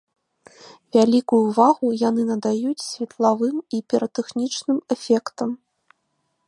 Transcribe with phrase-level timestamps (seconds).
[0.95, 5.49] Вялікую ўвагу яны надаюць светлавым і піратэхнічным эфектам.